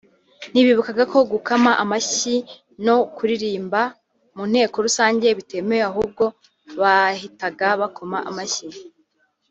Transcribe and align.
ntibibukaga 0.51 1.03
ko 1.11 1.17
gukama 1.31 1.71
amashyi 1.83 2.35
no 2.85 2.95
kuririmba 3.15 3.81
mu 4.35 4.43
nteko 4.51 4.75
rusange 4.85 5.25
bitemewe 5.37 5.83
ahubwo 5.91 6.23
bahitaga 6.79 7.67
bakoma 7.81 8.17
amashyi 8.29 8.67